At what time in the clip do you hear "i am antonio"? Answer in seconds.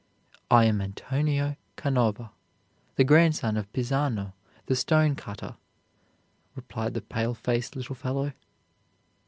0.49-1.57